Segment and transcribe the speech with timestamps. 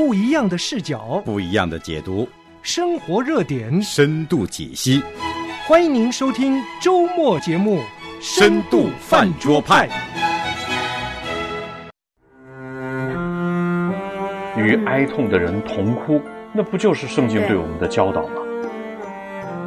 [0.00, 2.26] 不一样的视角，不一样的解读，
[2.62, 5.02] 生活热点，深度解析。
[5.66, 7.80] 欢迎您收听周末节目
[8.18, 9.86] 《深度饭桌派》。
[14.56, 16.18] 与哀痛的人同哭，
[16.54, 18.40] 那不就是圣经对我们的教导吗？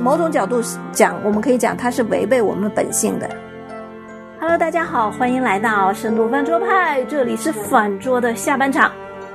[0.02, 0.60] 某种角度
[0.92, 3.30] 讲，我们可以讲它是违背我们本性的。
[4.40, 8.92] Hello，大家好，欢迎来到深度饭桌派，这里是饭桌的下半场。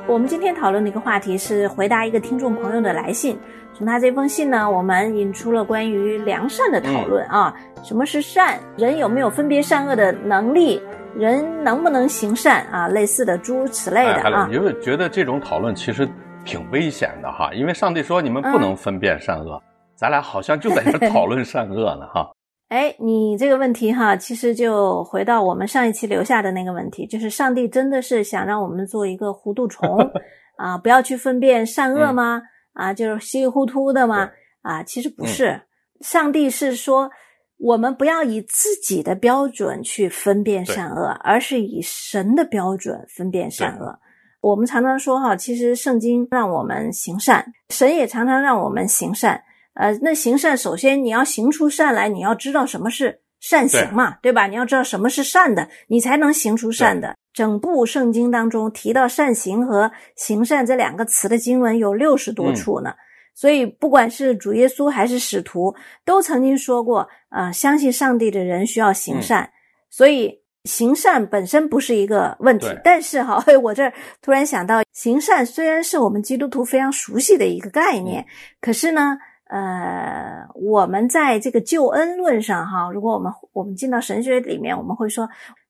[0.08, 3.38] 我们今天讨论的一个话题是回答一个听众朋友的来信。
[3.74, 8.58] 从他这封信呢，我们引出了关于良善的讨论啊，什么是善？
[8.78, 10.82] 人有没有分别善恶的能力？
[11.14, 12.88] 人能不能行善啊？
[12.88, 14.48] 类似的诸如此类的啊。
[14.50, 16.08] 因为觉得这种讨论其实
[16.42, 19.62] 挺危险的哈，因为上帝说你们不能分辨善恶，
[19.94, 22.26] 咱俩好像就在这讨论善恶呢哈。
[22.68, 29.98] 哎，你这个问题哈，其实就回到我们上一期留下的那个问题，就是上帝真的是想让我们做一个糊涂虫
[30.58, 32.42] 啊，不要去分辨善恶吗？
[32.74, 34.28] 啊，就是稀里糊涂的吗？
[34.60, 35.62] 啊，其实不是，
[36.02, 37.10] 上帝是说
[37.58, 43.98] 我们不要以自己的标准去分辨善恶，而是以神的标准分辨善恶。
[44.42, 49.42] 我们常常说哈，其实圣经让我们行善，神也常常让我们行善。
[49.78, 54.48] 呃，那行善，首先你要行出善来，你要知道什么是善行嘛，对吧？
[54.48, 57.14] 你要知道什么是善的，你才能行出善的。
[57.32, 62.92] 整部圣经当中提到善行和行善这两个词的经文有六十多处呢。
[63.36, 65.72] 所以，不管是主耶稣还是使徒，
[66.04, 69.48] 都曾经说过，啊，相信上帝的人需要行善。
[69.88, 72.66] 所以，行善本身不是一个问题。
[72.82, 78.26] 但是，哈， 我这突然想到，行善虽然是我们基督徒非常熟悉的一个概念，
[78.60, 79.16] 可是呢。
[79.48, 85.26] 呃，我们在这个救恩论上，哈，如果我们我们进到神学里面，我们会说，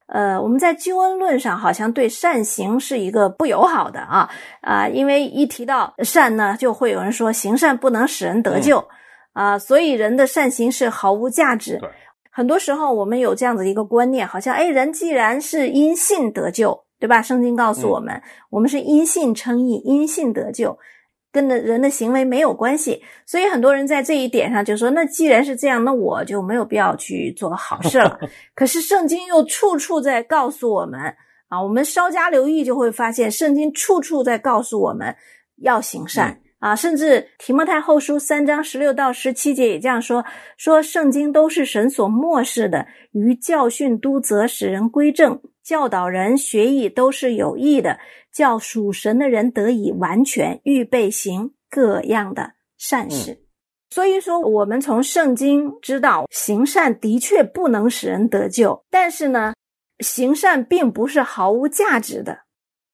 [0.09, 4.29] 呃，我们在救恩论上好像对善行是一个不友好的啊
[4.63, 8.85] 啊，因为一提到善呢，就会有人说行善不能使人得救
[9.33, 11.81] 啊，所以人的善行是毫无价值。
[12.33, 17.23] 很多时候我们有这样子一个观念，好像哎，人既然是因信得救，对吧？
[17.23, 18.21] 圣经告诉我们，
[18.51, 20.77] 我们是因信称义，因信得救。
[21.31, 28.19] 跟的人的行为没有关系，所以很多人在这一点上就说：“那既然是这样，那我就没有必要去做好事了。
[28.55, 31.01] ”可是圣经又处处在告诉我们
[31.49, 35.15] 啊，我们稍加留意就会发现，圣经处处在告诉我们
[35.57, 36.77] 要行善啊。
[36.77, 40.25] 甚至提摩太后书三章十六到十七节也这样说
[40.57, 47.99] ：“说圣经都是神所漠视的，于教训、督责、使人归正、教导人学艺，都是有益的。”
[48.31, 53.43] 叫属神的人得以完全预备行各样的善事，
[53.91, 59.55] 所以说我们从圣经知道行善的确不能使人得救，但是呢，
[59.99, 62.43] 行善并不是毫无价值的，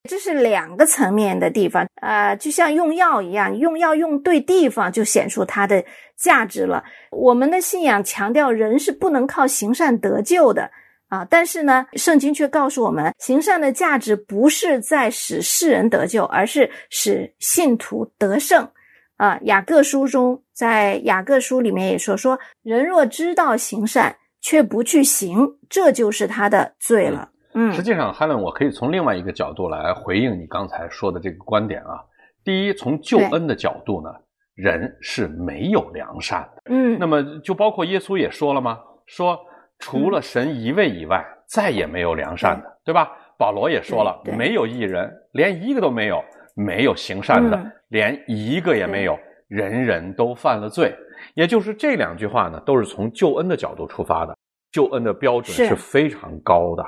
[0.08, 1.86] 这是两个层面的地方。
[2.00, 5.84] 呃，就像用药一样，用药用对地方就显出它的
[6.16, 6.84] 价值了。
[7.10, 10.70] 我们的信仰强调人是不能靠行善得救的。
[11.08, 18.68] 啊，但是呢，圣经却告诉我们，行善的价值不是在使世人得救，而是使信徒得胜。
[19.16, 27.30] 啊，雅各书中，在雅各书里面也说，说人若知道行善，却不去行，这就是他的罪了。
[27.54, 32.04] 嗯，实际上，，Helen，，我可以从另外一个角度来回应你刚才说的这个观点啊。
[32.44, 34.10] 第一，从救恩的角度呢，
[34.54, 36.62] 人是没有良善的。
[36.70, 38.78] 嗯，那么就包括耶稣也说了吗？
[39.06, 39.38] 说。
[39.80, 43.10] 除了神一位以外，再也没有良善的，对吧？
[43.36, 46.22] 保罗也说了，没有一人，连一个都没有，
[46.54, 50.94] 没有行善的，连一个也没有，人人都犯了罪。
[51.34, 54.34] 也就是这两句话呢，都是从救恩的角度出发的，
[54.70, 56.84] 救恩的标准是非常高的。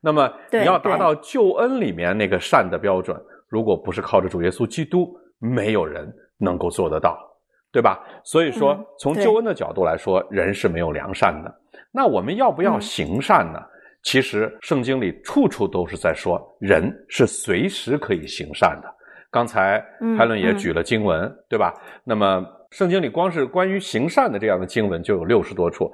[0.00, 3.16] 那么你要达到救恩里面那个善的标准，
[3.48, 7.18] 如果不是靠着主耶稣基督，没有人能够做得到，
[7.72, 7.98] 对吧？
[8.24, 11.54] 所以说，从救恩的角度来说，人是没有良善的。
[11.90, 13.60] 那我们要不要行善呢？
[14.04, 18.88] 其实圣经里处处都是在说，人是随时可以行善的。
[19.30, 19.84] 刚才
[20.16, 21.74] 海伦也举了经文，对吧？
[22.04, 25.92] 那么圣经里光是关于行善的这样的经文就有六十多处，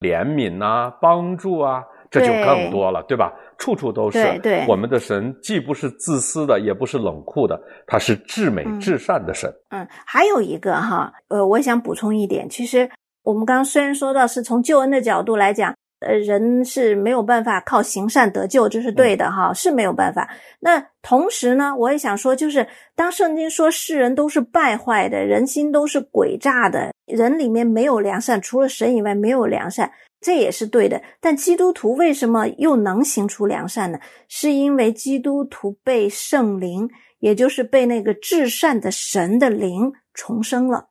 [0.00, 3.32] 怜悯呐、帮助啊，这就更多了，对吧？
[3.58, 4.38] 处处都是。
[4.38, 9.52] 对，我们的神既不是自私的，也不是冷酷的，他是至美至善的神。
[9.70, 12.88] 嗯，还有一个哈，呃，我想补充一点，其实。
[13.24, 20.28] 我们刚刚虽然说到是从救恩的角度来讲，呃，人是没有办法靠行善得救，这是对的哈，是没有办法。
[20.58, 22.66] 那同时呢，我也想说，就是
[22.96, 29.92] 当圣经说世人都是败坏的，人心都是诡诈的，人里面没有良善，除了神以外没有良善。
[30.22, 31.02] 这也是对的。
[31.20, 33.98] 但基督徒为什么又能行出良善呢？
[34.28, 36.88] 是因为基督徒被圣灵，
[37.18, 40.90] 也就是被那个至善的神的灵重生了。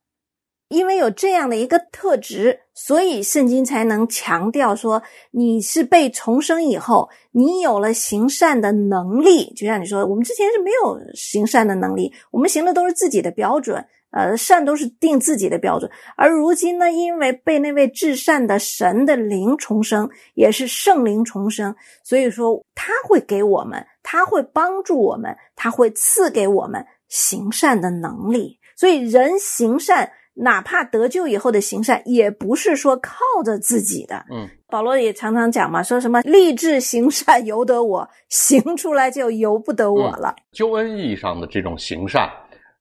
[0.68, 9.52] 因为有这样的一个特质，所以圣经才能强调说，你是被重生以后，你有了行善的能力。
[9.52, 15.90] 就像你说，我们之前是没有行善的能力，我们行的都是自己的标准，呃，善都是定自己的标准。
[16.16, 21.74] 而如今呢，因为被那位至善的神的灵重生，也是圣灵重生，
[22.04, 28.58] 所以说他会给我们，他会帮助我们，他会赐给我们行善的能力。
[28.76, 30.12] 所以人行善。
[30.34, 34.24] 哪怕得救以后的行善，也不是说靠着自己的。
[34.30, 40.34] 嗯，保罗也常常讲嘛，说什么立志行善由得我，行出来就由不得我了。
[40.50, 42.26] 救恩意义上的这种行善，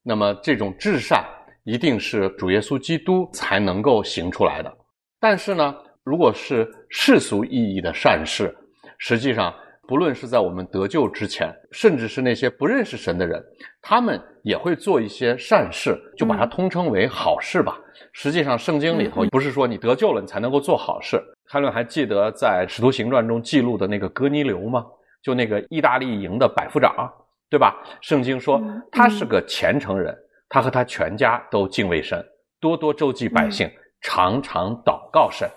[0.03, 1.25] 那么这种至善，
[1.63, 4.71] 一定是主耶稣基督才能够行出来的。
[5.19, 8.55] 但是呢，如果是世俗意义的善事，
[8.97, 9.53] 实际上。
[9.87, 13.43] 不论是在我们得救之前，甚至是那些不认识神的人，
[13.81, 17.77] 他们也会做一些善事，就把它通称为好事吧。
[18.13, 21.21] 实际上，圣经里头不是说你得救了你才能够做好事。
[21.49, 24.85] 开伦还记得在《使徒行传》中记录的那个哥尼流吗？
[25.21, 27.11] 就那个意大利营的百夫长，
[27.51, 27.75] 对吧？
[27.99, 28.59] 圣经说
[28.91, 30.17] 他是个虔诚人，
[30.49, 32.25] 他和他全家都敬畏神，
[32.61, 33.69] 多多周济百姓，
[34.01, 35.47] 常常祷告神。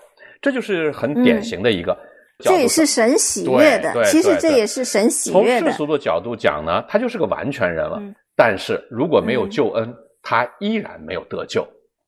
[0.41, 1.97] 这就是很典型的一个。
[2.39, 5.61] 这也是神喜悦的，其实这也是神喜悦的。
[5.61, 7.97] 从世俗的角度讲呢，他就是个完全人了。
[8.35, 11.65] 但是如果没有救恩，他依然没有得救。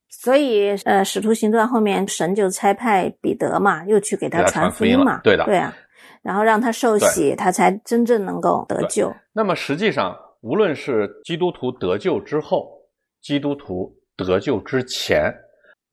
[0.10, 5.74] 所以，呃，《使徒行传》后面神就差派彼得嘛，又去给他传福音嘛，对的，对啊，
[6.28, 9.10] 然后让他受洗，他才真正能够得救。
[9.32, 12.70] 那么实际上，无论是基督徒得救之后，
[13.22, 15.34] 基督徒得救之前，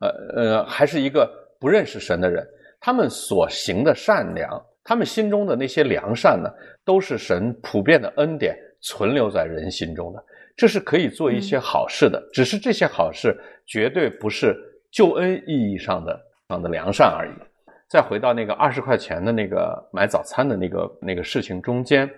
[0.01, 2.45] 呃呃，还是一个不认识神的人。
[2.81, 6.51] 他们所行的善良，他们心中的那些良善呢，
[6.85, 10.25] 都是神普遍的恩典存留在人心中的。
[10.57, 14.53] 这是可以做一些好事的，只是这些好事绝对不是
[14.91, 17.54] 救恩意义上的上的良善而已。
[17.95, 22.11] 再回到那个二十块钱的那个买早餐的那个那个事情中间，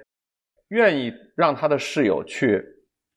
[0.69, 2.65] 愿意让他的室友去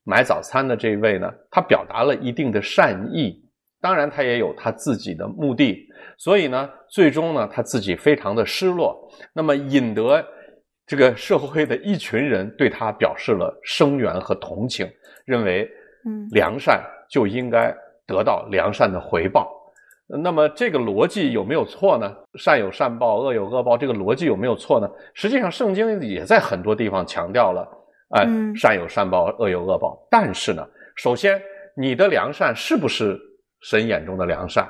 [0.04, 3.42] 买早餐的这一位呢，他表达了一定的善意。
[3.80, 9.10] 当然，他也有他自己的目的，所以呢，最终呢，他自己非常的失落。
[9.34, 10.22] 那么，引得
[10.86, 14.86] 这个社会的一群人对他表示了声援和同情，
[15.24, 15.66] 认为，
[16.06, 17.74] 嗯，良善就应该
[18.06, 19.50] 得到良善的回报。
[20.18, 22.12] 那么，这个逻辑有没有错呢？
[22.36, 24.90] 善有善报，恶有恶报，这个逻辑有没有错呢？
[25.14, 27.68] 实际上，圣经也在很多地方强调了，
[28.16, 30.08] 哎，善有善报，恶有恶报。
[30.10, 31.40] 但是呢，首先，
[31.76, 33.20] 你的良善是不是？
[33.62, 34.66] 神眼中的良善，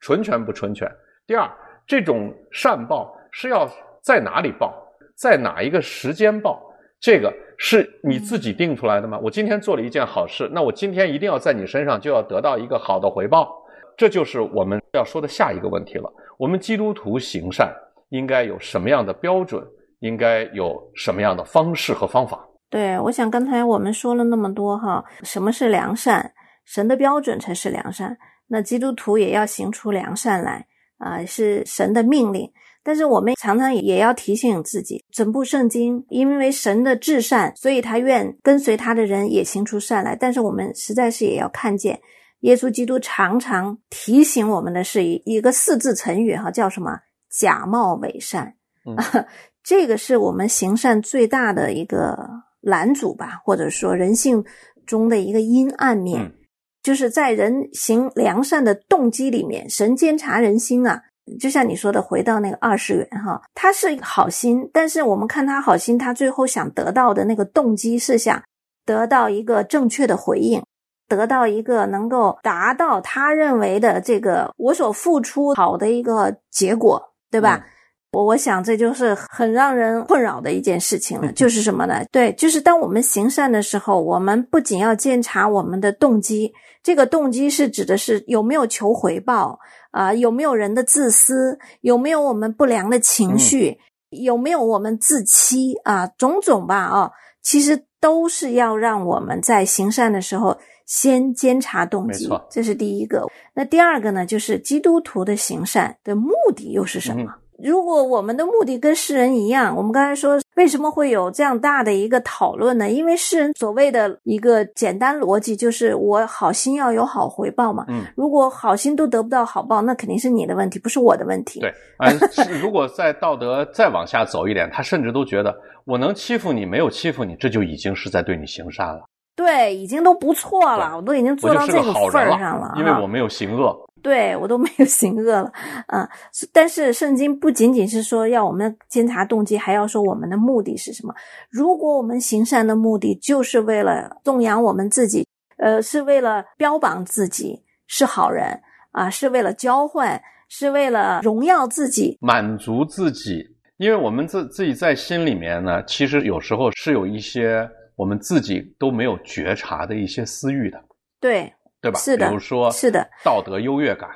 [0.00, 0.86] 纯全不纯全？
[1.26, 1.50] 第二，
[1.86, 3.66] 这种善报是要
[4.02, 4.74] 在哪里报，
[5.16, 6.62] 在哪一个时间报？
[7.00, 9.18] 这个是你自己定出来的吗？
[9.22, 13.50] 我今天做了一件好事，那我今天一定要在你身上就要得到一个好的回报？
[13.98, 16.10] 这就是我们要说的下一个问题了。
[16.38, 17.70] 我们基督徒行善
[18.08, 19.62] 应该有什么样的标准？
[20.00, 22.38] 应该有什么样的方式和方法？
[22.70, 26.32] 对，我想刚才我们说了那么多哈，什么是良善？
[26.64, 28.16] 神的标准才是良善，
[28.46, 30.64] 那基督徒也要行出良善来
[30.98, 32.48] 啊，是神的命令。
[32.84, 40.14] 但是我们常常也要提醒自己，整部圣经因为神的至善，所以他愿跟随他的人也行出善来。
[40.14, 41.98] 但是我们实在是也要看见，
[42.40, 46.98] 耶稣基督常常提醒我们的是一一个四字成语哈，叫什么？
[47.30, 48.54] 假冒伪善。
[48.96, 49.26] 啊
[49.62, 52.16] 这个是我们行善最大的一个
[52.60, 54.42] 拦阻吧，或者说人性
[54.86, 56.32] 中的一个阴暗面。
[56.80, 61.02] 就是在人行良善的动机里面，神监察人心啊，
[61.38, 68.42] 就像你说的，回到那个二十元哈，他是好心，但是我们看他好心，他最后想得到的那个动机是想
[68.86, 70.62] 得到一个正确的回应，
[71.08, 77.64] 得到一个能够达到他认为的这个我所付出好的一个结果，对吧？
[78.12, 82.02] 我我想这就是很让人困扰的一件事情了， 就是什么呢？
[82.10, 89.58] 对，就是当我们行善的时候，我们不仅要监察我们的动机，这个动机是指的是有没有求回报
[89.90, 97.10] 啊，有没有人的自私，有没有我们不良的情绪，有没有我们自欺啊，种种吧啊，
[97.42, 100.56] 其实都是要让我们在行善的时候
[100.88, 103.24] 先监察动机，这是第一个。
[103.54, 107.32] 那第二个呢，就是基督徒的行善的目的又是什么？
[107.62, 112.88] 如果我们的目的跟世人一样，我们刚才说为什么会有这样大的一个讨论呢？
[112.88, 117.84] 因为世人所谓的一个简单逻辑就是我好心要有好回报嘛。
[117.88, 121.58] 嗯，如果好心都得不到好报，那肯定是你的问题，不是我的问题。
[121.58, 125.54] 对，啊，是如果在道德再往下走一点，他甚至都觉得
[125.84, 129.02] 我能欺负你，没有欺负你，这就已经是在对你行善了。
[129.38, 133.72] 对，已经都不错了，我都已经做到这个份儿上了，因为我没有行恶。
[134.02, 135.52] 对我都没有行恶了，
[135.88, 136.08] 嗯！
[136.52, 141.14] 但是圣经不仅仅是说要我们监察动机，还要说我们的目的是什么？
[141.50, 145.24] 如果我们行善的目的就是为了颂扬我们自己，
[145.58, 153.44] 呃，是为了标榜自己是好人啊，是为了交换，是为了荣耀自己，满足自己，
[153.76, 157.68] 因为我们自自己在心里面呢，其实有时候是有一些
[157.98, 160.82] 我们自己都没有觉察的一些私欲的，
[161.20, 161.52] 对。
[161.80, 162.00] 对吧？
[162.00, 164.10] 是的，比如说，是的，道德优越感，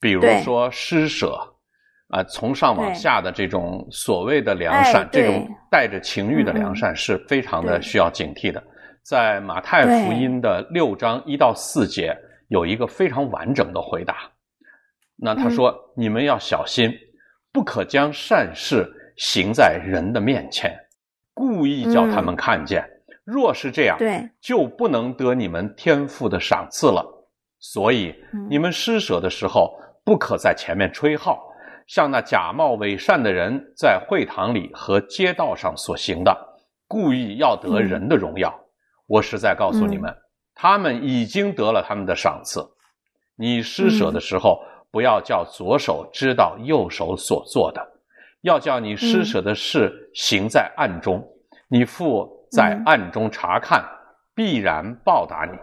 [0.00, 1.36] 比如说施舍，
[2.08, 8.64] 啊，从上往下的这种所谓的良善，这种带着情欲的良善是非常的需要警惕的。
[9.02, 12.16] 在马太福音的六章一到四节
[12.48, 14.16] 有一个非常完整的回答。
[15.14, 16.90] 那他说：“你们要小心，
[17.52, 20.74] 不可将善事行在人的面前，
[21.34, 22.82] 故意叫他们看见。”
[23.24, 27.02] 若是这样，对，就不能得你们天赋的赏赐了。
[27.58, 28.14] 所以，
[28.50, 31.42] 你们施舍的时候，不可在前面吹号，
[31.86, 36.36] 像那假冒伪善的人在会堂里和街道上所行的，
[36.86, 38.54] 故意要得人的荣耀。
[39.06, 40.14] 我实在告诉你们，
[40.54, 42.62] 他们已经得了他们的赏赐。
[43.36, 47.80] 你施舍的时候，不要叫左手知道右手所做的，
[48.42, 51.26] 要叫你施舍的事行在暗中，
[51.68, 52.43] 你父。
[52.54, 53.84] 在暗中查看，
[54.34, 55.58] 必然报答你。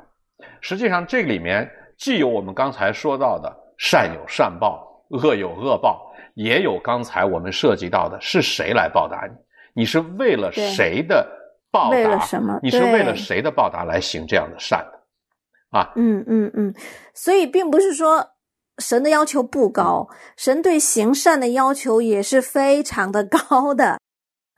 [0.60, 9.34] 实际上，这里面既有我们刚才说到的善有善报，恶有恶报，也有刚才我们涉及到的是谁来报答你？
[9.74, 11.26] 你是为了谁的
[11.72, 11.96] 报答？
[11.96, 12.60] 为了什么？
[12.62, 15.80] 你是为了谁的报答来行这样的善的？
[15.80, 16.74] 啊，嗯嗯嗯。
[17.14, 18.32] 所以，并不是说
[18.80, 24.00] 神的要求不高，神对行善的要求也是非常的高的。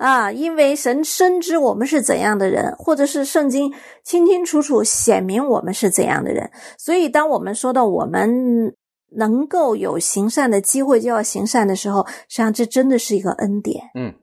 [0.03, 8.75] 啊，因为神深知我们是怎样的人，或者是圣经清清楚楚显明我们是怎样的人，所以当我们说到我们
[9.15, 14.13] 能够有行善的机会就要行善的时候，实际上这真的是一个恩典，嗯，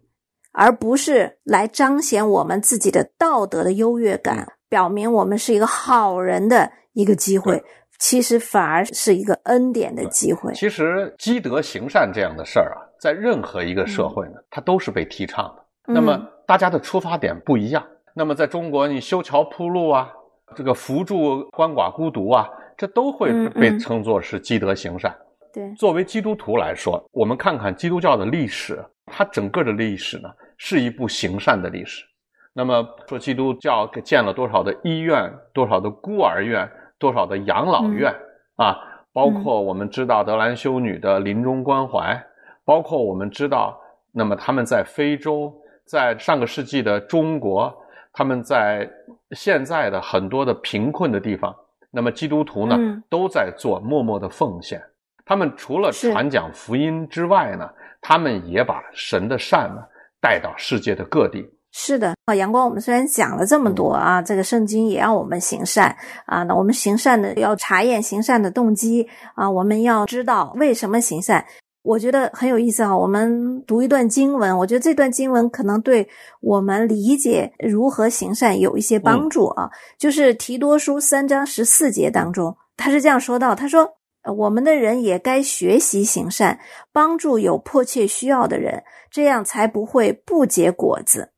[0.53, 7.65] 而不是来彰显我们自己的道德的优越感，表明我们是一个好人的一个机会，
[7.99, 10.53] 其实反而是一个恩典的机会。
[10.53, 15.65] 其实积德行善这样的事儿啊，在任何一个社会呢，它都是被提倡的。
[15.87, 17.85] 那么大家的出发点不一样。
[18.13, 20.13] 那么在中国，你修桥铺路啊，
[20.57, 25.17] 这个扶助鳏寡孤独啊，这都会被称作是积德行善。
[25.53, 32.05] 对，作为基督徒来说，我们看看基督教的历史，它整个的历史呢，是一部行善的历史。
[32.53, 36.69] 那么说，基督教给建了多少的医院，多少的孤儿院，
[36.99, 38.13] 多少的养老院
[38.57, 38.77] 啊？
[39.13, 42.21] 包括我们知道德兰修女的临终关怀，
[42.65, 43.81] 包括我们知道，
[44.13, 45.53] 那么他们在非洲。
[45.91, 47.75] 在上个世纪的中国，
[48.13, 48.89] 他们在
[49.33, 51.53] 现在的很多的贫困的地方，
[51.91, 52.79] 那么基督徒呢，
[53.09, 54.81] 都在做默默的奉献。
[55.25, 57.69] 他们除了传讲福音之外呢，
[58.01, 59.83] 他们也把神的善呢
[60.21, 61.45] 带到世界的各地。
[61.73, 71.45] 是的，啊，阳光，我们虽然讲了这么多啊，这个圣经也要我们行善啊，那我们行善的要查验行善的动机啊，我们要知道为什么行善。
[71.83, 72.95] 我觉得很有意思啊！
[72.95, 76.07] 我们读一段经文，我觉得这段经文可能对
[76.43, 79.71] 我们理解如何行善有一些帮助啊。
[79.99, 83.89] 就是提多书三章十四节当中，他是这样说到：“他说，
[84.37, 86.61] 我们的人也该学习行善，
[86.93, 91.33] 帮助有迫切需要的人，这样才不会不结果子。”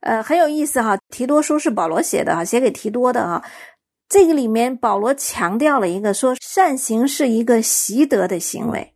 [0.00, 0.96] 呃，很有意思哈。
[1.08, 3.44] 提多书是保罗写的哈，写给提多的啊。
[4.08, 8.94] 这个里面保罗强调了一个说，善行是一个习得的行为。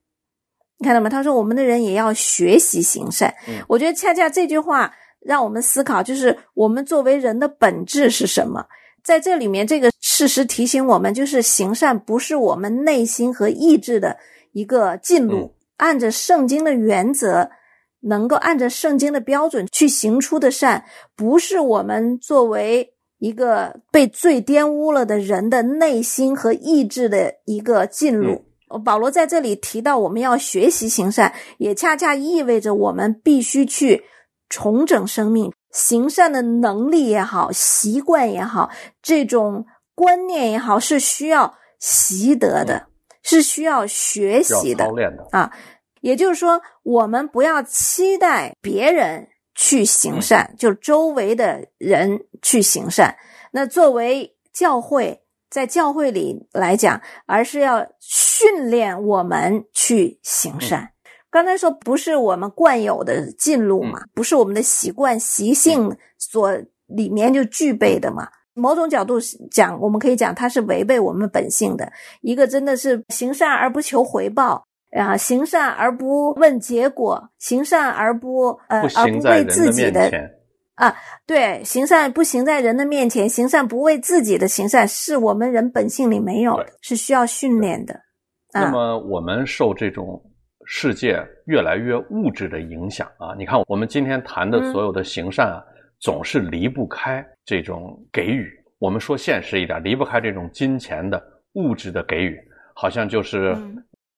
[0.83, 1.09] 你看到吗？
[1.09, 3.33] 他说：“我们的人也要学习行善。”
[3.69, 8.67] 我觉得恰恰这句话让我们思考，就是我们作为人的本质是什么？
[9.05, 14.17] 在这里面，这个事实提醒我们，就是行善不是我们内心和意志的
[14.51, 17.49] 一个进路，按着圣经的原则，
[18.01, 20.85] 能够按着圣经的标准去行出的善，
[21.15, 28.47] 不是我们作为一个被罪玷污了的人的内心和意志的一个进路。
[28.79, 34.05] 保罗在这里提到，我们要学习行善，也恰恰意味着我们必须去
[34.49, 35.53] 重整生命。
[35.71, 38.69] 行善的能力也好，习惯也好，
[39.01, 39.65] 这种
[39.95, 42.89] 观念也好，是需要习得的，
[43.23, 45.51] 是需要学习的操练的啊。
[46.03, 53.17] 也就是说，我们不要期待别人去行善，就周围的人去行善。
[53.53, 55.22] 那作为教会，
[55.53, 60.89] 在教会里来讲，而是要训练我们去行善。
[61.31, 66.51] 刚才说不是我们惯有的进路嘛，不是我们的习惯习性所
[66.87, 68.27] 里面就具备的嘛。
[68.55, 69.19] 某种角度
[69.51, 71.93] 讲，我们可以讲它是违背我们本性的
[72.23, 74.67] 一个，真的是行善而不求回报。
[74.97, 80.11] 啊，行善而不问结果，行善而不呃而不为自己的
[80.75, 80.95] 啊，
[81.27, 87.99] 对，行善不行在人的面前，行善不为自己的行善，是我们人本性里没有的，是需要训练的。
[88.53, 90.21] 那么我们受这种
[90.65, 95.63] 世界越来越物质的影响啊，你看我们今天谈的所有的行善啊，
[96.01, 98.51] 总是离不开这种给予。
[98.79, 101.23] 我们说现实一点，离不开这种金钱的
[101.55, 102.39] 物质的给予，
[102.75, 103.57] 好像就是。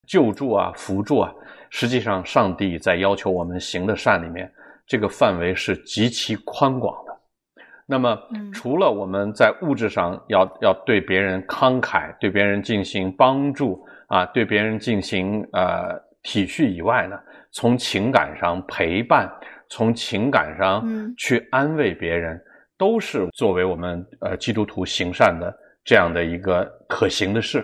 [0.06, 1.32] 救助啊，扶助啊，
[1.70, 4.52] 实际上上帝在要求我们行的善里面，
[4.86, 7.12] 这个范围是极其宽广的。
[7.86, 8.18] 那么，
[8.52, 17.18] 除了我们在物质上要要对别人慷慨，对别人进行帮助啊，对别人进行呃体恤以外呢，
[17.50, 19.30] 从情感上陪伴，
[19.68, 20.82] 从情感上
[21.18, 22.42] 去安慰别人，
[22.78, 27.62] 都是作为我们呃基督徒行善的这样的一个可行的事，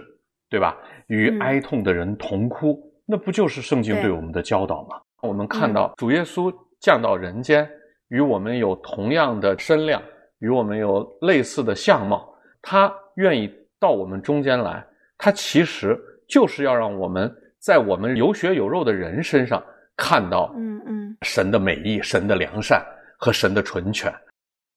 [0.51, 0.77] 对吧？
[1.07, 5.01] 与哀痛的人同哭，那不就是圣经对我们的教导吗？
[5.23, 7.69] 我们看到主耶稣降到人间，
[8.09, 10.03] 与我们有同样的身量，
[10.39, 14.85] 与我们有类似的相貌，他愿意到我们中间来，
[15.19, 19.63] 他其实就是要让我们在我们有血有肉的人身上
[19.97, 22.85] 看到，嗯嗯，神的美意、神的良善
[23.19, 24.13] 和神的纯全。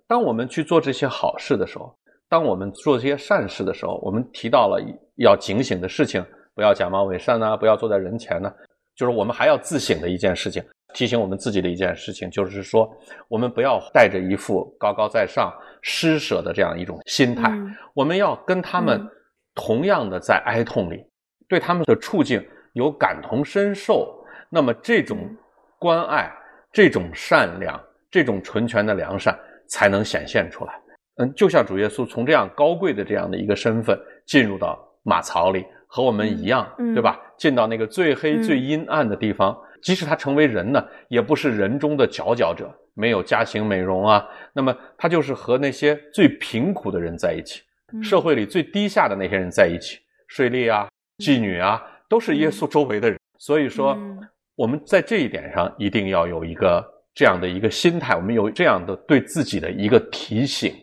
[0.07, 1.95] 当我们去做这些好事的时候。
[2.29, 4.81] 当我们做这些善事的时候，我们提到了
[5.17, 8.51] 要警醒的事情，不要假冒伪善呐，不要坐在人前呢。
[8.95, 12.89] 就是我们还要自省的一件事情，提醒我们自己的一件事情，就是说，
[13.27, 17.51] 我们不要带着一副高高在上、施舍的这样一种心态。
[17.93, 19.01] 我们要跟他们
[19.55, 21.03] 同样的在哀痛里，
[21.47, 24.23] 对他们的处境有感同身受。
[24.49, 25.17] 那么这种
[25.79, 26.31] 关爱、
[26.71, 27.81] 这种善良、
[28.11, 30.73] 这种纯全的良善，才能显现出来。
[31.17, 37.19] 嗯，就像主耶稣从这样高贵的这样的一个身份进入到马槽里，和我们一样，对吧？
[37.37, 44.25] 进到那个最黑、最阴暗的地方，即使他成为人呢，也不是人中的佼佼者，没有家庭美容啊。
[44.53, 47.61] 那么他就是和那些最贫苦的人在一起，
[48.01, 53.19] 社会里最低下的那些人在一起，税吏啊、妓女啊，都是耶稣周围的人。
[53.37, 53.97] 所以说，
[54.55, 60.73] 我们在这一点上一定要有一个这样的一个心态，我们有这样的对自己的一个提醒。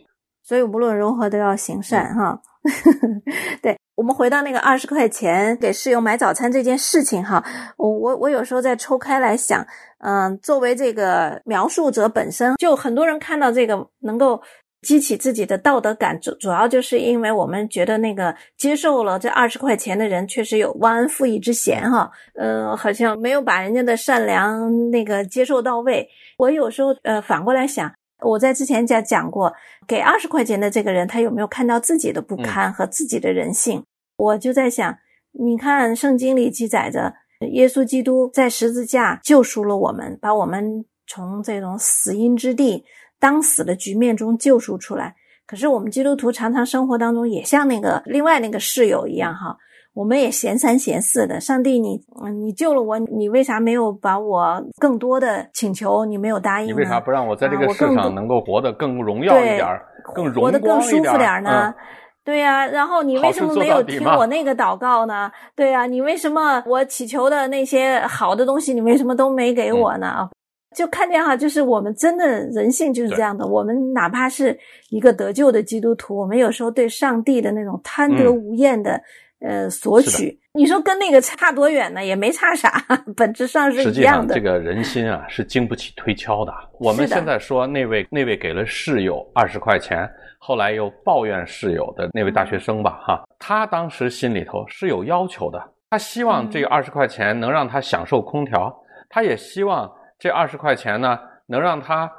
[0.43, 2.41] 所以无论如何都要行善哈。
[3.63, 7.43] 对我们回到那个二十块钱给室友买早餐这件事情哈，
[7.79, 9.67] 我我我有时候在抽开来想，
[10.01, 14.41] 嗯，作为这个描述者本身，就很多人看到这个能够
[14.83, 26.09] 激起自己的道德感，主主要就是因为我们觉得那个接受了这二十块钱的人确实有忘恩负义之嫌哈，嗯，好像没有把人家的善良那个接受到位。
[26.37, 27.91] 我有时候呃反过来想。
[28.23, 29.53] 我在之前讲讲过，
[29.87, 33.83] 给二十块钱的这个人，他有没有看到自己的不堪和自己的人性？
[34.17, 34.99] 我就在想，
[35.33, 37.15] 你看圣经里记载着，
[37.53, 42.85] 耶稣基督在十字架救赎了我们，把我们从这种死因之地、
[43.19, 45.15] 当死的局面中救赎出来。
[45.47, 49.57] 可是我们基督徒常常生活当中也像那个另外那个室友一样，哈。
[49.93, 52.01] 我们也嫌三嫌四的，上帝，你
[52.41, 56.05] 你救了我，你为啥没有把我更多的请求？
[56.05, 56.69] 你没有答应？
[56.69, 59.67] 你为啥不让我在这个世上能够活得更荣耀一点
[60.15, 61.75] 更荣活得更舒服点呢？
[62.23, 65.29] 对呀，然后你为什么没有听我那个祷告呢？
[65.57, 70.07] 对呀，你为什么我祈求的那些好的东西，你为什么都没给我呢？
[70.07, 70.31] 啊，
[70.77, 73.45] 就看见哈，就是我们真的人性就是这样的。
[73.45, 74.57] 我们哪怕是
[74.91, 79.01] 一个得救的基督徒，我们有时候对上帝的那种贪得无厌的。
[79.41, 82.05] 呃，索取，你说跟那个差多远呢？
[82.05, 82.71] 也没差啥，
[83.17, 84.35] 本质上是一样的。
[84.35, 86.53] 这个人心啊，是经不起推敲的。
[86.79, 90.07] 我们现在说那位那位给了室友二十块钱，
[90.39, 98.71] 后来又抱怨室友的那位大学生吧，哈，他当时心里头是有要求的，他希望这个二十块钱能让他享受空调，
[99.09, 102.11] 他也希望这二十块钱呢能让他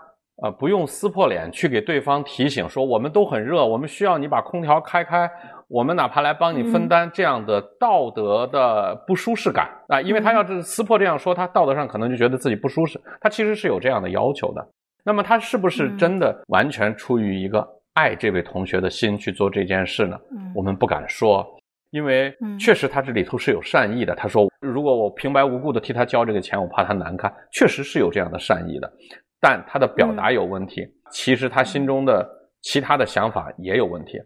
[0.42, 5.30] 呃不用撕破脸去给对方提醒说我们都很热，我们需要你把空调开开。
[5.72, 13.00] 我们哪怕来帮你分担这样的道德的不舒适感啊，因为他要是撕破这样说，他道德上可能就觉得自己不舒适。
[13.22, 14.68] 他其实是有这样的要求的。
[15.06, 20.20] 那么他是不是真的完全出于一个爱这位同学的心去做这件事呢？
[20.54, 21.48] 我们不敢说，
[21.92, 24.14] 因为确实他这里头是有善意的。
[24.14, 28.92] 他说，如果我平白无故的替他交这个钱，我怕他难堪，确实是有这样的善意的。
[29.40, 32.30] 但他的表达有问题，其实他心中的
[32.62, 34.20] 其他的想法也有问题。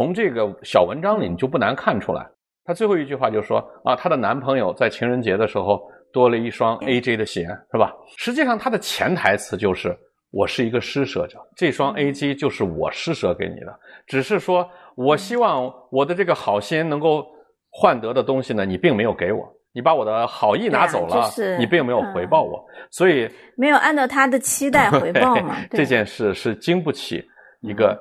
[0.00, 2.26] 从这个小文章里，你就不难看出来。
[2.64, 5.78] 她最后一句话就说啊，她的男朋友在情人节的时候
[6.10, 7.92] 多了一双 AJ 的鞋，是吧？
[8.16, 9.94] 实际上，她的潜台词就是
[10.30, 17.26] 我是一个施舍者，这双 AJ 就是我施舍给你的，只是说我希望我的这个好心能够
[17.68, 25.58] 换得的东西呢，你并没有给我，你把我的好意拿走了，你并没有回报我，所以 没有按照他的期待回报嘛。
[25.70, 27.22] 这件事是经不起
[27.60, 27.94] 一个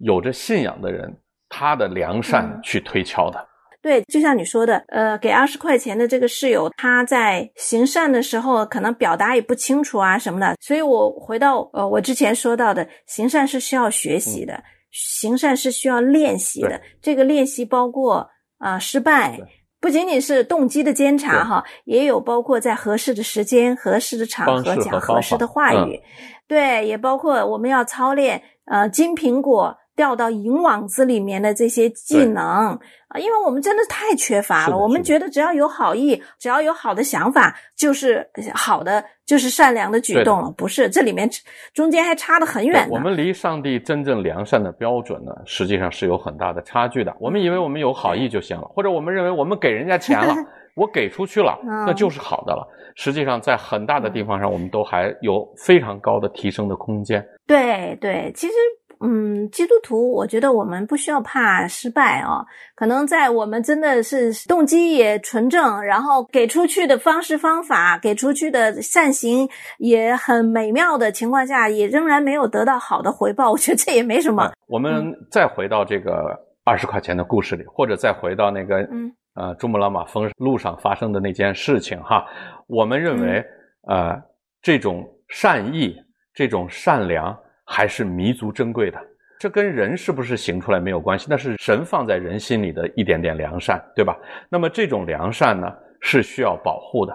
[0.00, 1.10] 有着信仰的人
[1.48, 3.48] 他的良善去推敲的。
[3.82, 18.28] 对，就像你说的，呃，给二十块钱的这个室友，他在行善的时候可能表达也不清楚啊什么的，所以我回到呃我之前说到的，行善是需要学习的，行善是需要练习的，这个练习包括
[18.58, 19.38] 啊失败，
[19.80, 26.00] 不仅仅是动机的监察哈，也有包括在合适的时间、合适的场合讲合适的话语，
[26.48, 29.76] 对，也包括我们要操练呃金苹果。
[29.96, 34.76] 掉到银网子里面的这些技能啊，因为我们真的太缺乏了。
[34.76, 40.50] 我们觉得只要有好意，只要有好的想法，就是好的，就是善良的举动了。
[40.50, 41.28] 不是，这里面
[41.72, 42.86] 中间还差得很远。
[42.90, 47.16] 我们离上帝真正良善的标准呢，实际上是有很大的差距的。
[47.18, 50.34] 我们以为我们有好意就行了，或者我们认为我们给人家钱了，
[50.76, 52.68] 我给出去了，那就是好的了。
[52.96, 57.26] 实际上，在很大的地方上，我们都还有非常高的提升的空间。
[57.46, 58.52] 对对，其实。
[59.00, 62.44] 嗯，基督徒，我觉得我们不需要怕失败啊。
[62.74, 73.50] 可能在我们真的是动机也纯正，然后给出去的方式方法，给出去的善行也很美妙的情况下，也仍然没有得到好的回报。
[73.50, 74.50] 我觉得这也没什么。
[74.66, 82.26] 我们再回到这个二十块钱的故事里，或者再回到那个嗯呃珠穆朗玛峰路上发生的那件事情哈，
[82.66, 83.44] 我们认为
[83.86, 84.16] 呃
[84.62, 85.94] 这种善意，
[86.32, 87.36] 这种善良。
[87.68, 88.98] 还是弥足珍贵的，
[89.40, 94.16] 这跟人是不是行出来没有关系，那是神放在人心里的一点点良善，对吧？
[94.48, 97.12] 那么这种良善呢，是需要保护的。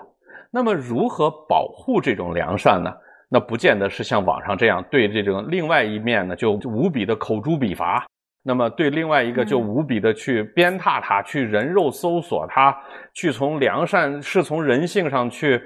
[0.51, 2.93] 那么如何保护这种良善呢？
[3.29, 8.03] 那不见得是像网上这样对这种另外一面呢，就无比的口诛笔伐；
[8.43, 12.77] 那么对另外一个就无比的去鞭挞他，去人肉搜索他，
[13.13, 15.61] 去从良善是从人性上去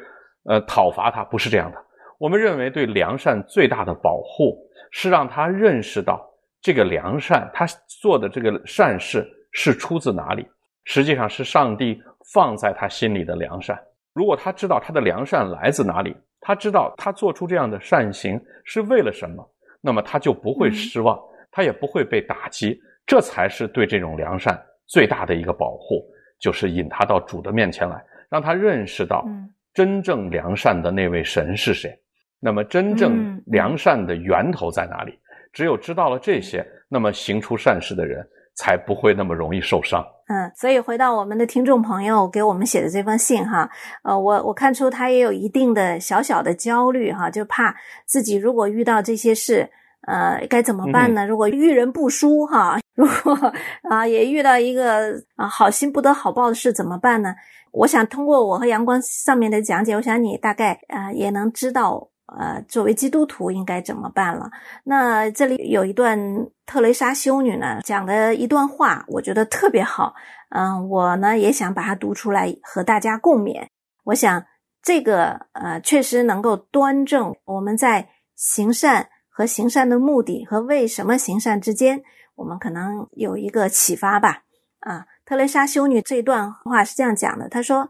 [0.48, 1.78] 呃讨伐他，不是这样的。
[2.20, 4.64] 我们认为对良善最大的保护。
[4.98, 6.26] 是让他认识到
[6.62, 10.48] 这个良善，他做的这个善事是出自哪里？
[10.86, 12.02] 实际上是上帝
[12.34, 13.78] 放在他心里的良善。
[14.14, 19.46] 如果他知道他的良善来自哪里，他知道他做出这样的善行是为了什么，
[19.82, 21.20] 那么他就不会失望，
[21.52, 22.80] 他也不会被打击。
[23.06, 26.06] 这才是对这种良善最大的一个保护，
[26.40, 29.26] 就是引他到主的面前来，让他认识到
[29.74, 31.94] 真正良善的那位神是谁。
[32.40, 35.18] 那么，真正良善的源头在哪里？
[35.54, 40.06] 只有知道了这些，那么行出善事的人才不会那么容易受伤。
[40.28, 43.70] 嗯，所以回到我们的听众朋友给我们写的这封信哈，
[44.04, 47.74] 呃，我我看出他也有一定的小小的焦虑哈，就怕
[48.06, 49.70] 自己如果遇到这些事，
[50.08, 51.26] 呃，该怎么办呢？
[51.26, 53.54] 如果遇人不淑哈， 如果
[53.90, 57.34] 啊也遇到一个啊好心不得好报的事怎么办呢？
[57.72, 62.10] 我想通过我和阳光上面的讲解，我想你大概啊也能知道。
[62.28, 64.50] 呃，作为基督徒应该怎么办了？
[64.84, 66.18] 那这里有一段
[66.66, 70.16] 特蕾莎修女呢讲的一段话，我觉得特别好。
[70.50, 73.68] 嗯，我呢也想把它读出来和大家共勉。
[74.06, 74.44] 我想
[74.82, 82.02] 这个呃确实能够端正我们在行善和行善的目的和为什么行善之间，
[82.36, 84.44] 我们可能有一个启发吧。
[84.80, 87.90] 啊，特蕾莎修女这段话是这样讲的：她说，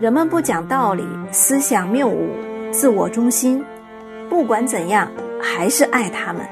[0.00, 2.53] 人们不讲道理，思想谬误。
[2.74, 3.64] 自我中心，
[4.28, 5.08] 不管怎样，
[5.40, 6.44] 还是爱他们。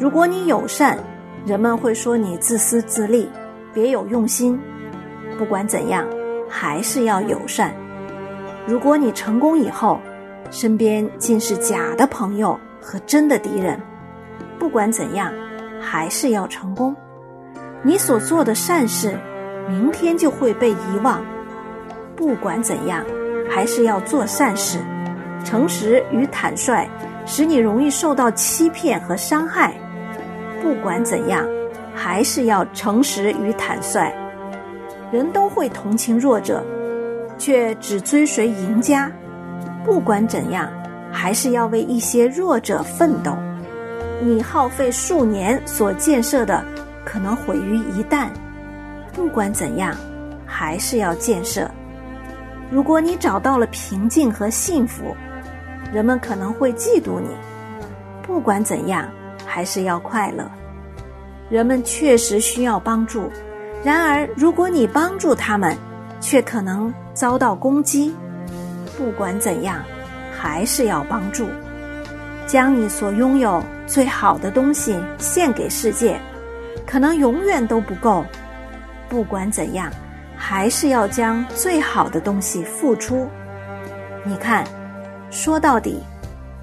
[0.00, 0.98] 如果你友善，
[1.46, 3.30] 人们会说你自私自利，
[3.72, 4.58] 别有用心。
[5.38, 6.04] 不管怎样，
[6.48, 7.72] 还是要友善。
[8.66, 10.00] 如果你成功以后，
[10.50, 13.80] 身边尽是假的朋友和真的敌人，
[14.58, 15.32] 不管怎样，
[15.80, 16.96] 还是要成功。
[17.82, 19.16] 你所做的善事，
[19.68, 21.24] 明天就会被遗忘。
[22.16, 23.04] 不管怎样，
[23.48, 24.80] 还是要做善事。
[25.44, 26.88] 诚实与坦率，
[27.24, 29.74] 使你容易受到欺骗和伤害。
[30.62, 31.46] 不管怎样，
[31.94, 34.12] 还是要诚实与坦率。
[35.10, 36.62] 人都会同情弱者，
[37.38, 39.10] 却只追随赢家。
[39.84, 40.68] 不管怎样，
[41.10, 43.32] 还是要为一些弱者奋斗。
[44.20, 46.62] 你耗费数年所建设的，
[47.04, 48.26] 可能毁于一旦。
[49.14, 49.96] 不管怎样，
[50.44, 51.70] 还是要建设。
[52.70, 55.16] 如果你找到了平静和幸福，
[55.92, 57.28] 人们可能会嫉妒你。
[58.22, 59.08] 不管怎样，
[59.46, 60.50] 还是要快乐。
[61.48, 63.30] 人们确实需要帮助，
[63.82, 65.74] 然而如果你帮助他们，
[66.20, 68.14] 却可能遭到攻击。
[68.98, 69.82] 不管怎样，
[70.36, 71.46] 还是要帮助。
[72.46, 76.20] 将你所拥有最好的东西献给世界，
[76.86, 78.24] 可能永远都不够。
[79.08, 79.90] 不管怎样，
[80.36, 83.28] 还是要将最好的东西付出。
[84.24, 84.64] 你看，
[85.30, 85.98] 说到底，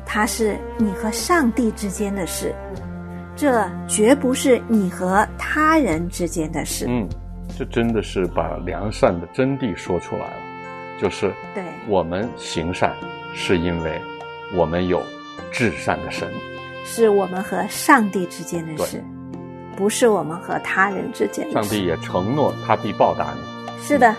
[0.06, 2.54] 它是你和上帝之间的事。
[3.36, 6.86] 这绝不是你和他人之间的事。
[6.88, 7.06] 嗯，
[7.58, 10.34] 这真的是把良善的真谛说出来了，
[11.02, 12.94] 就是对我们行善，
[13.34, 14.02] 是因为
[14.56, 15.02] 我们有
[15.52, 16.30] 至善的神，
[16.86, 19.04] 是我们和上帝之间的事，
[19.76, 21.68] 不是我们和他人之间的事。
[21.68, 23.42] 上帝也承诺他必报答你。
[23.82, 24.16] 是的，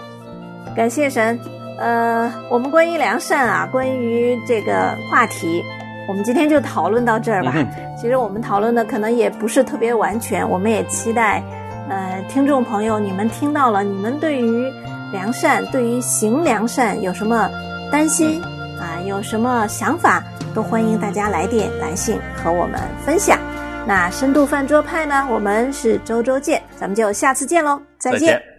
[0.76, 1.40] 感谢神。
[1.78, 5.62] 呃，我们关于良善啊，关于这个话题。
[6.08, 7.52] 我们今天就讨论到这儿吧。
[8.00, 11.42] 其实我们讨论的可能也不是特别完全，我们也期待，
[11.88, 14.72] 呃，听众朋友，你们听到了，你们对于
[15.12, 17.50] 良善，对于行良善有什么
[17.90, 18.40] 担心
[18.78, 19.02] 啊？
[19.04, 20.22] 有什么想法，
[20.54, 23.36] 都欢迎大家来电来信和我们分享。
[23.84, 25.26] 那深度饭桌派呢？
[25.30, 28.55] 我们是周周见，咱们就下次见喽，再见。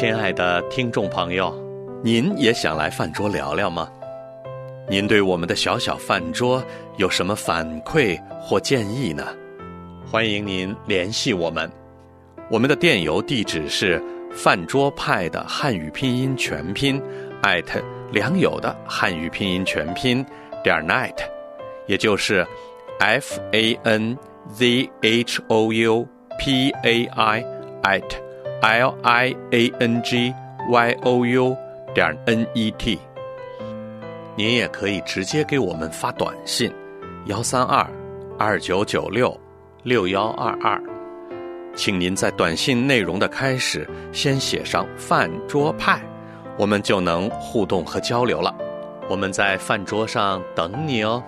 [0.00, 1.54] 亲爱的听众朋友，
[2.02, 3.86] 您也想来饭桌聊聊吗？
[4.88, 6.64] 您对我们的小小饭桌
[6.96, 9.26] 有什么反馈或建议呢？
[10.10, 11.70] 欢迎您联系我们，
[12.48, 16.98] 我们的电邮地址是饭桌派的汉语拼音全拼
[17.42, 17.78] 艾特
[18.10, 20.24] 良友的汉语拼音全拼
[20.64, 21.14] 点 net，
[21.86, 22.46] 也就是
[23.00, 24.16] f a n
[24.50, 26.08] z h o u
[26.38, 27.44] p a i
[27.82, 28.29] at
[28.60, 30.34] l i a n g
[30.68, 31.56] y o u
[31.94, 32.98] 点 n e t。
[34.36, 36.70] 您也可以直接给我们发短信，
[37.26, 37.86] 幺三二
[38.38, 39.38] 二九九六
[39.82, 40.80] 六幺二二，
[41.74, 45.98] 请您在短信内容的开始先写上“饭桌派”，
[46.58, 48.54] 我们就能互动和交流了。
[49.08, 51.22] 我们在饭桌上等你哦。